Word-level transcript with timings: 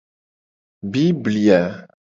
Biblia. 0.95 1.59